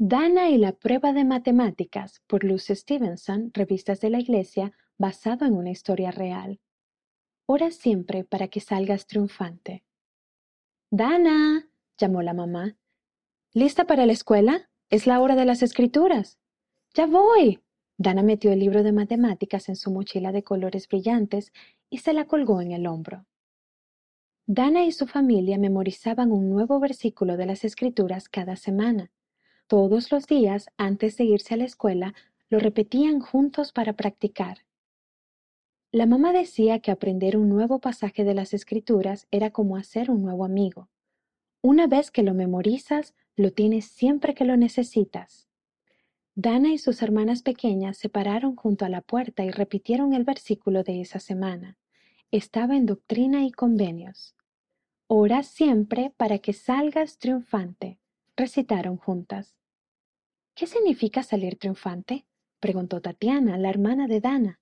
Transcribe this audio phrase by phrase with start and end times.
[0.00, 5.54] Dana y la prueba de matemáticas por Lucy Stevenson, revistas de la iglesia, basado en
[5.54, 6.60] una historia real.
[7.46, 9.82] Ora siempre para que salgas triunfante.
[10.92, 12.76] Dana, llamó la mamá.
[13.52, 14.70] ¿Lista para la escuela?
[14.88, 16.38] Es la hora de las escrituras.
[16.94, 17.60] Ya voy.
[17.96, 21.52] Dana metió el libro de matemáticas en su mochila de colores brillantes
[21.90, 23.26] y se la colgó en el hombro.
[24.46, 29.10] Dana y su familia memorizaban un nuevo versículo de las escrituras cada semana.
[29.68, 32.14] Todos los días, antes de irse a la escuela,
[32.48, 34.60] lo repetían juntos para practicar.
[35.92, 40.22] La mamá decía que aprender un nuevo pasaje de las escrituras era como hacer un
[40.22, 40.88] nuevo amigo.
[41.60, 45.48] Una vez que lo memorizas, lo tienes siempre que lo necesitas.
[46.34, 50.82] Dana y sus hermanas pequeñas se pararon junto a la puerta y repitieron el versículo
[50.82, 51.76] de esa semana.
[52.30, 54.34] Estaba en Doctrina y Convenios.
[55.08, 57.98] Ora siempre para que salgas triunfante,
[58.34, 59.57] recitaron juntas.
[60.58, 62.26] ¿Qué significa salir triunfante?
[62.58, 64.60] preguntó Tatiana, la hermana de Dana.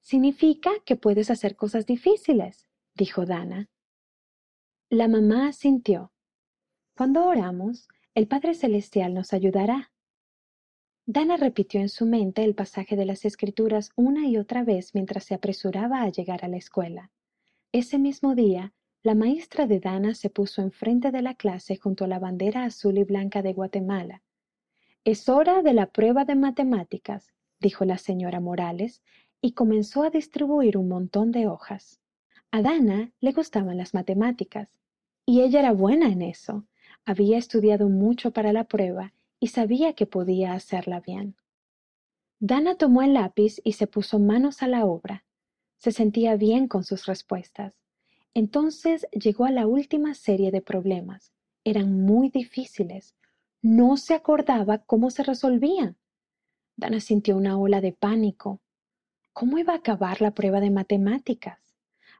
[0.00, 3.70] Significa que puedes hacer cosas difíciles, dijo Dana.
[4.90, 6.12] La mamá asintió.
[6.96, 9.92] Cuando oramos, el Padre Celestial nos ayudará.
[11.06, 15.22] Dana repitió en su mente el pasaje de las Escrituras una y otra vez mientras
[15.22, 17.12] se apresuraba a llegar a la escuela.
[17.70, 22.08] Ese mismo día, la maestra de Dana se puso enfrente de la clase junto a
[22.08, 24.20] la bandera azul y blanca de Guatemala
[25.04, 29.02] es hora de la prueba de matemáticas, dijo la señora Morales,
[29.40, 32.00] y comenzó a distribuir un montón de hojas.
[32.52, 34.78] A Dana le gustaban las matemáticas,
[35.26, 36.66] y ella era buena en eso.
[37.04, 41.34] Había estudiado mucho para la prueba y sabía que podía hacerla bien.
[42.38, 45.24] Dana tomó el lápiz y se puso manos a la obra.
[45.78, 47.74] Se sentía bien con sus respuestas.
[48.34, 51.32] Entonces llegó a la última serie de problemas.
[51.64, 53.16] Eran muy difíciles,
[53.62, 55.96] no se acordaba cómo se resolvían.
[56.76, 58.60] Dana sintió una ola de pánico.
[59.32, 61.60] ¿Cómo iba a acabar la prueba de matemáticas?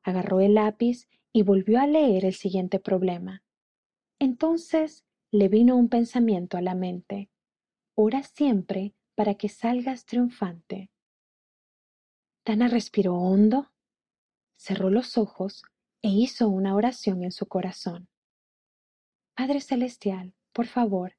[0.04, 3.42] Agarró el lápiz y volvió a leer el siguiente problema.
[4.20, 7.28] Entonces le vino un pensamiento a la mente.
[7.94, 10.90] Ora siempre para que salgas triunfante.
[12.44, 13.72] Dana respiró hondo,
[14.54, 15.64] cerró los ojos
[16.02, 18.08] e hizo una oración en su corazón.
[19.34, 21.14] Padre Celestial, por favor,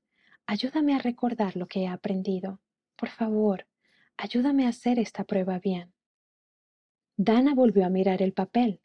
[0.45, 2.59] Ayúdame a recordar lo que he aprendido.
[2.95, 3.67] Por favor,
[4.17, 5.93] ayúdame a hacer esta prueba bien.
[7.15, 8.81] Dana volvió a mirar el papel.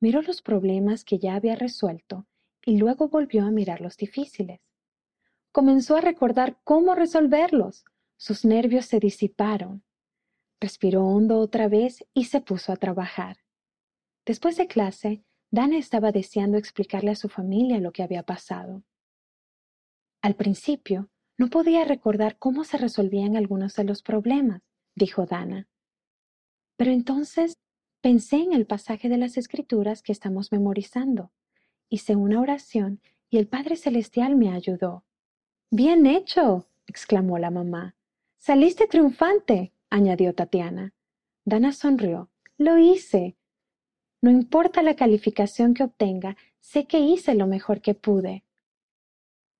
[0.00, 2.26] Miró los problemas que ya había resuelto
[2.64, 4.60] y luego volvió a mirar los difíciles.
[5.52, 7.84] Comenzó a recordar cómo resolverlos.
[8.16, 9.84] Sus nervios se disiparon.
[10.60, 13.38] Respiró hondo otra vez y se puso a trabajar.
[14.24, 18.84] Después de clase, Dana estaba deseando explicarle a su familia lo que había pasado.
[20.22, 24.62] Al principio, no podía recordar cómo se resolvían algunos de los problemas,
[24.94, 25.66] dijo Dana.
[26.76, 27.58] Pero entonces
[28.00, 31.32] pensé en el pasaje de las Escrituras que estamos memorizando.
[31.88, 33.00] Hice una oración
[33.30, 35.04] y el Padre Celestial me ayudó.
[35.70, 37.96] Bien hecho, exclamó la mamá.
[38.36, 40.94] Saliste triunfante, añadió Tatiana.
[41.44, 42.30] Dana sonrió.
[42.58, 43.36] Lo hice.
[44.20, 48.44] No importa la calificación que obtenga, sé que hice lo mejor que pude.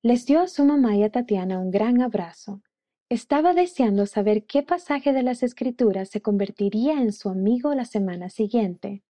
[0.04, 2.60] Les dio a su mamá y a Tatiana un gran abrazo.
[3.08, 8.28] Estaba deseando saber qué pasaje de las Escrituras se convertiría en su amigo la semana
[8.28, 9.04] siguiente.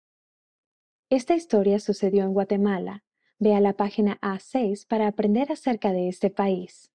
[1.08, 3.04] Esta historia sucedió en Guatemala.
[3.38, 6.90] Vea la página A6 para aprender acerca de este país.